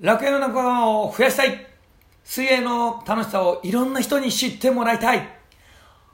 [0.00, 1.66] 楽園の仲間を増やしたい
[2.22, 5.28] 水泳の楽しさをいろんな人に知ってもらいたい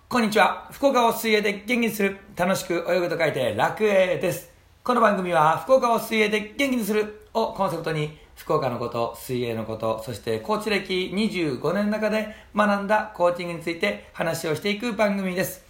[0.08, 0.70] こんにちは。
[0.72, 4.50] 福岡を水泳で元気にする、楽しく泳ぐと書いて楽泳です。
[4.82, 15.62] この番組は福岡を水泳で元気にするをコンセプトに福岡のこと、水泳のこと、そしてコーチ歴25年の中で学んだコーチングについて話をしていく番組です。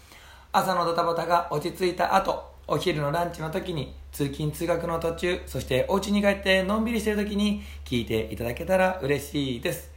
[0.52, 9.92] 朝のドタバタが落ち着いた後、お昼のランチの時に通勤通学の途中、そしてお家に帰ってのんびりしてる時に聞いていただけたら嬉しいです。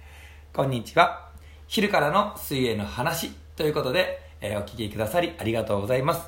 [0.51, 1.29] こんにちは。
[1.67, 6.27] 昼からの水泳の話ということで、えー、お聞きくださりありがとうございます。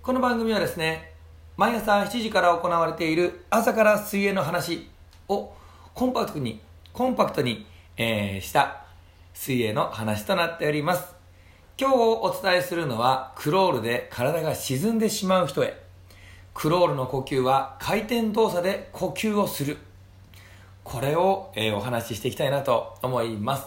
[0.00, 1.12] この番組はですね、
[1.56, 4.88] 毎朝7時から行われている朝から水泳の話
[5.28, 5.52] を
[5.92, 6.60] コンパクトに、
[6.92, 7.66] コンパクトに、
[7.96, 8.84] えー、した
[9.32, 11.13] 水泳の話となっております。
[11.76, 15.82] 今日お伝えするのはクロールで体が沈んでしまう人へ
[16.54, 19.78] クロールの呼吸は回転動作で呼吸をする。
[20.84, 23.66] これを、えー、お話ししていきたいなと思います。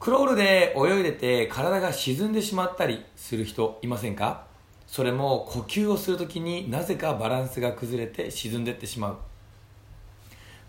[0.00, 4.44] クロールで泳いでて体が沈んでしまったりする人いませんか？
[4.86, 9.16] それも呼吸をするときになぜかバランスが崩れて沈んでってしまう。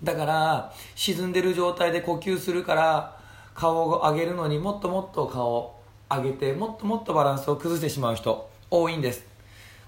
[0.02, 3.20] だから沈んでる状態で呼吸するから
[3.54, 5.81] 顔を上げるのにもっともっと顔
[6.12, 9.26] 上げてもっともっとバランスを崩してしまう人多いんです。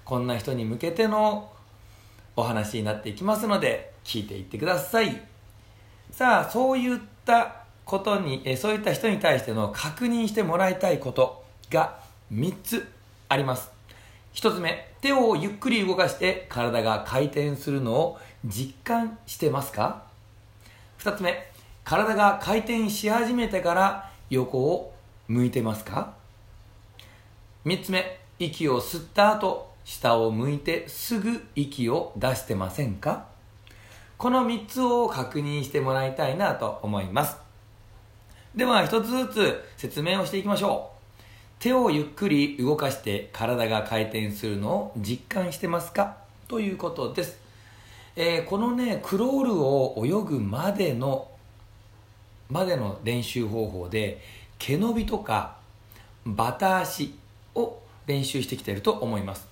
[0.04, 1.50] こんな人に向けての
[2.36, 5.22] お話になっていきますので聞いていってください。
[6.10, 11.98] さあそういったことにえそういった人に対しての確認してもらいたいことが
[12.32, 12.88] 3つ
[13.28, 13.70] あります。
[14.34, 20.04] 1つ目手をゆっくり動かして体が回転するのを実感してますか
[20.98, 21.52] ？2つ目
[21.84, 24.93] 体が回転し始めてから横を
[25.28, 26.14] 向いてますか
[27.64, 33.26] ？3つ目息を吸った後下を向いてすぐ息を出してませんか？
[34.16, 37.36] この3つを確認してもらいたいなと思います。
[38.54, 40.94] では1つずつ説明をしていきましょう。
[41.58, 46.18] 手をゆっくり動かして体が回転するのを実感してますか？
[46.46, 47.38] ということです、
[48.16, 51.30] えー、このねクロールを泳ぐまでの
[52.50, 54.20] までの練習方法で
[54.66, 55.56] 毛伸びとか
[56.24, 57.14] バタ足
[57.54, 57.76] を
[58.06, 59.46] 練習してきていると思います。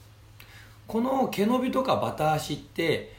[0.87, 3.13] この毛伸びとかバタ足って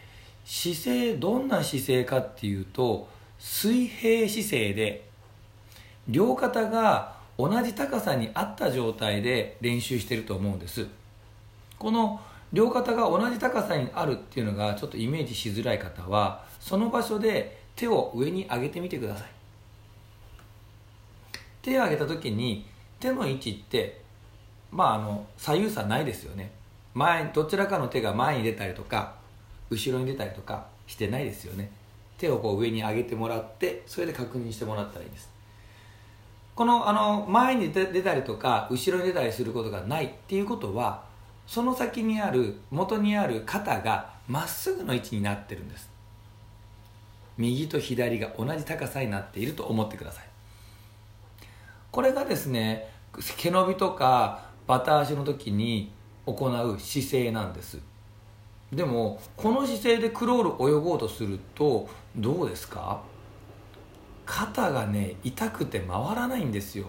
[0.43, 5.07] 姿勢どんな姿勢かっていうと水平姿勢で
[6.07, 10.87] 両肩が同じ高さにあった状態で練習してると思うんです。
[11.77, 12.19] この
[12.51, 19.42] 両肩が同じ高さにあるっていうのがちょっとイメージしづらい方はその場所で手を上に上げてみてください。
[21.63, 22.65] 手を上げた時に
[22.99, 24.01] 手の位置って
[24.71, 26.51] まああの左右差ないですよね。
[26.93, 29.15] 前どちらかの手が前に出たりとか
[29.71, 31.71] 後ろに出たりとかしてないですよね。
[32.17, 35.31] 手をこう上に上げてもらってそれで確認してもらったらいいです。
[36.55, 41.03] このあの前に出たりとか後ろに出たりすることがないっていうことは
[41.47, 45.89] その先にある元にある肩がまっすぐの位置になってるんです。
[47.37, 50.32] 右と左が同じ高さになっていると思ってください。
[51.93, 52.89] これがですね
[53.37, 55.93] 毛伸びとかバタ足の時に
[56.25, 57.79] 行う姿勢なんです。
[58.71, 63.03] でもこの姿勢でクロール泳ごうとするとどうですか？
[64.25, 66.87] 肩がね痛くて回らないんですよ。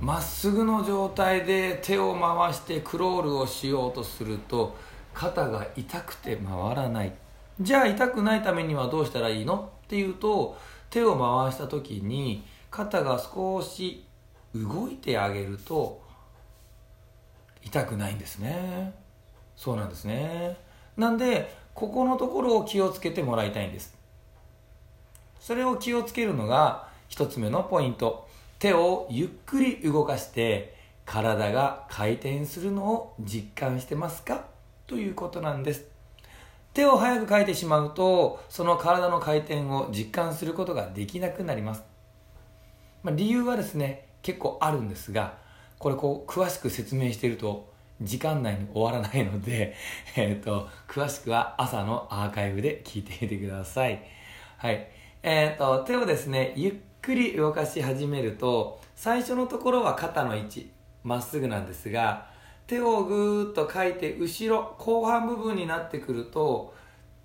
[0.00, 4.76] まっすぐの状態で手を回してクロールをしようとすると
[5.14, 7.12] 肩が痛くて回らない。
[7.60, 9.70] じゃあ痛くないためにはどうしたらいいの？
[9.84, 10.58] っていうと
[10.90, 12.44] 手を回した時に
[12.76, 14.04] 肩が少し
[14.54, 16.02] 動いてあげると
[17.62, 18.92] 痛くないんですね。
[19.56, 20.58] そうなんですね。
[20.98, 23.96] なんでここのところを気をつけてもらいたいんです。
[25.40, 28.28] それを気をつけるのが一つ目のポイント。
[28.58, 34.44] 手をゆっくり動かして体が回転するのを実感してますか？
[34.86, 35.84] ということなんです。
[36.74, 41.82] 手を早く書いてしまうとその体の回転を実感することができなくなります、
[43.06, 45.38] まあ、理由はですね結構あるんですが
[45.78, 47.72] これこう詳しく説明していると
[48.02, 49.74] 時間内に終わらないので、
[50.16, 54.02] えっ、ー、と、詳しくは朝のアーカイブで聞いてみてください。
[54.58, 54.86] はい。
[55.22, 60.70] えっ、ー、と、手をですね、ゆっくり動かし始めると、最初のところは肩の位置、
[61.04, 62.26] まっすぐなんですが、
[62.66, 66.74] 手をぐーっと書いて、後ろ、後半部分になってくると、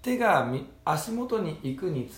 [0.02, 0.50] 手が
[0.86, 2.10] 足元に行くに、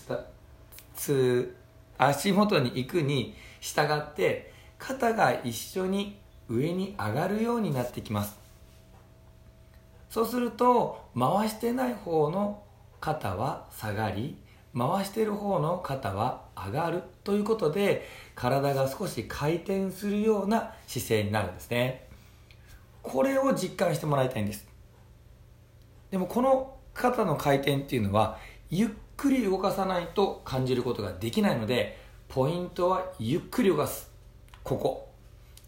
[0.94, 1.56] つ、
[1.98, 6.18] 足元に行くに従って、肩が一緒に
[6.48, 8.38] 上に上がるようになってきます。
[10.10, 12.62] そうすると回してない方の
[13.00, 14.36] 肩は下がり
[14.76, 22.08] 回してる方の肩は上がるということで体が少し回転するような姿勢になるんですね。
[23.02, 24.66] これを実感してもらいたいんです。
[26.10, 28.38] でもこの肩の回転っていうのは
[28.70, 34.10] ゆっくり動かさないと感じることができないのでポイントはゆっくり動かす。
[34.62, 35.08] ここ。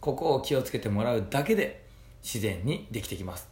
[0.01, 1.85] ここを気をつけてもらうだけで
[2.23, 3.49] 自然にできてきます。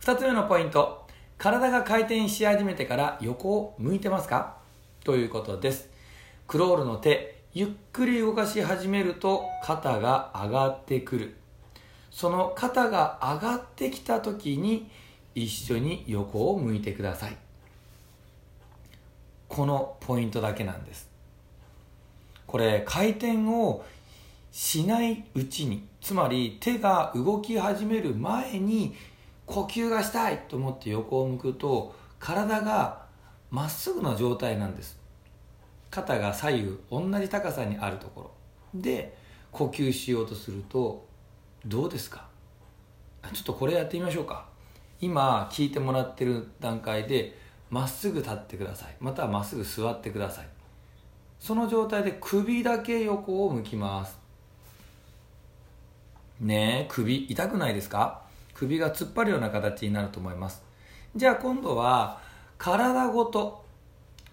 [0.00, 1.06] 2つ目のポイント。
[1.38, 4.58] 体が回転し始めてから横を向いてますか？
[5.02, 5.90] ということです。
[6.46, 7.42] クロールの手。
[7.54, 11.36] ゆっくり動かし始めると肩が上がってくる。
[12.10, 14.90] その肩が上がってきた時に
[15.34, 17.36] 一緒に横を向いてください。
[19.54, 21.10] このポイントだけなんです。
[22.46, 23.84] これ回転を
[24.50, 28.94] しないうちにつまり手が動き始める前に
[29.44, 33.04] 呼吸がしたいと思って横を向くと体が
[33.50, 34.98] まっすぐな状態なんです。
[35.90, 38.30] 肩が左右同じ高さにあるところ。
[38.80, 39.14] で
[39.50, 41.06] 呼吸しようとすると
[41.66, 42.26] どうですか？
[43.34, 44.46] ちょっとこれやってみましょうか。
[45.02, 47.41] 今聞いてもらってる段階で
[47.72, 48.94] まっすぐ立ってください。
[49.00, 50.46] またはまっすぐ座ってください。
[51.40, 54.18] その状態で首だけ横を向きます。
[56.38, 58.20] ねえ首痛くないですか？
[58.52, 60.62] 首が突っ張るような形になると思います。
[61.16, 62.20] じゃあ今度は
[62.58, 63.64] 体ごと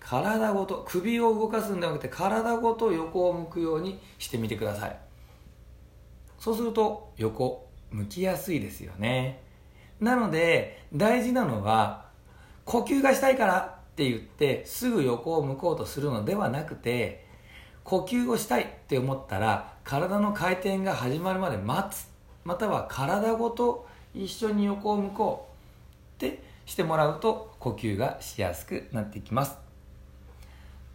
[0.02, 5.00] 体ごと首を動かすんではなくて体ごと横を向くようにしてみてください。
[6.38, 9.42] そうすると横向きやすいですよね。
[10.02, 12.09] なので大事なのは
[12.70, 17.26] 呼吸がしたいからって言ってすぐ横を向こうとするのではなくて
[17.84, 22.08] 呼吸をしたいって思ったら体の回転が始まるまで待つ。
[22.46, 25.50] または体ごと一緒に横を向こ
[26.22, 29.58] うってしてもらうと呼吸がしやすくなっていきます。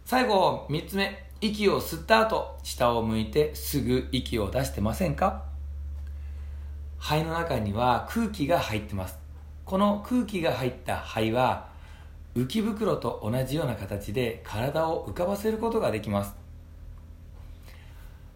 [0.05, 1.25] 最後3つ目。
[1.41, 5.43] 息を吸った後下を向いてすぐ息を出してませんか？
[6.97, 9.24] 肺の中には空気が入ってます。
[9.65, 11.69] この空気が入った肺は
[12.35, 16.35] 浮き袋と同じような形で体を浮かばせることができます。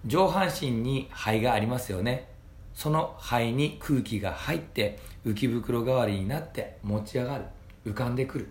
[0.07, 2.29] 上半身に肺がありますよね。
[2.73, 7.43] その肺に空気が入って浮き袋代わりになって持ち上がる
[7.85, 8.49] 浮かんでくる。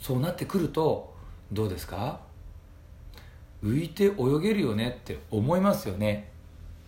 [0.00, 1.14] そうなってくると
[1.52, 2.18] どうですか？
[3.62, 6.32] 浮いて泳げるよねって思いますよね。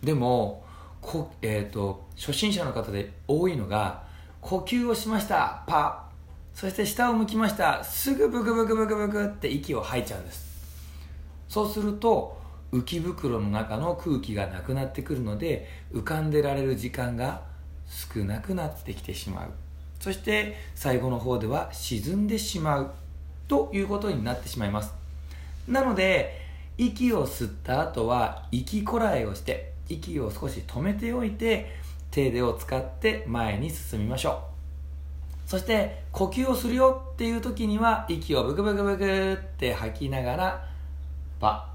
[0.03, 0.65] でも
[0.99, 4.08] こ、えーと、初心者の方で多いのが
[4.41, 5.63] 呼吸をしました。
[5.67, 6.05] パ。
[6.53, 7.83] そして下を向きました。
[7.83, 10.47] すぐブクブクブクブクって息を吐いちゃうんです。
[11.47, 12.37] そうすると
[12.71, 17.41] 浮き袋の中の空気がなくなってくるので浮かんでられる時間が
[17.87, 19.49] 少なくなってきてしまう。
[19.99, 22.91] そして最後の方では沈んでしまう。
[23.47, 24.93] ということになってしまいます。
[25.67, 26.39] なので
[26.77, 31.78] 息を吸った後は息こらえをして息を少し止めておいて
[32.11, 34.43] 手でを使って前に進みましょ
[35.45, 35.49] う。
[35.49, 40.67] そして呼吸をするよっていう時には息をブクブクブクって吐きながら
[41.39, 41.69] パ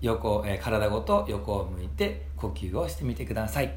[0.00, 3.74] 横、え、体ごと横を向いて呼吸をしてみてください。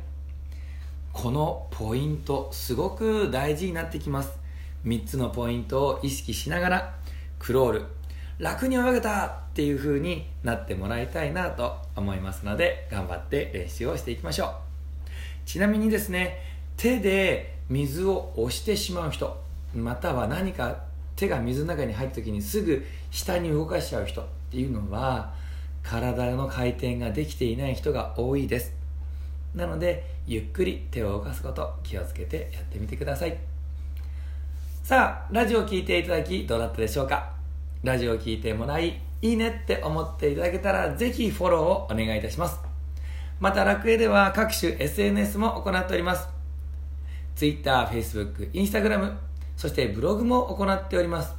[1.14, 4.32] このポイントすごく大事になってきます。
[4.86, 6.96] 3つのポイントを意識しながら
[7.38, 7.86] クロール
[8.40, 14.71] 楽に泳げたっていう風になってもらいたいなと思いますので頑張って練習をしていきましょう。
[15.46, 16.40] ちなみにですね
[16.78, 19.42] 手で水を押してしまう人
[19.74, 20.84] または何か
[21.16, 25.34] 手が水の中に入った時にすぐ下に動かしちゃう人っていうのは
[25.84, 28.74] 体の回転ができていない人が多いです。
[29.56, 33.38] なのでゆっくり手を動かすこと気をつけてやってみてください。
[34.84, 37.34] さあラジオを聴いていただきどうだったでしょうか？
[37.84, 42.71] ラジオを聴いてもらいいいねって思っていただけたらぜひフォローをお願いいたします。
[43.42, 46.30] また楽園では各種 SNS も行っております。
[47.36, 49.16] Twitter、Facebook、Instagram
[49.58, 51.34] そしてブログも行っております。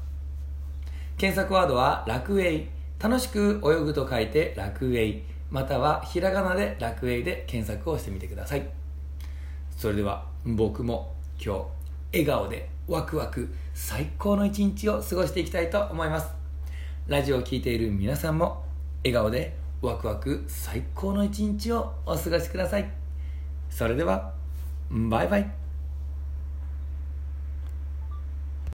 [1.16, 2.68] 検索ワードは楽園
[2.98, 8.68] 楽しく泳ぐと書いて楽栄またはひらがなで楽栄で検索をしてみてください。
[9.76, 16.34] それでは僕も今日笑顔でワクワク最高の一日を過ごしていきたいと思います。
[17.06, 18.64] ラジオを聴いている皆さんも
[19.04, 22.88] 笑顔でワクワク最高の一日をお過ごしください。
[23.68, 24.32] それでは
[24.88, 25.61] バイバイ。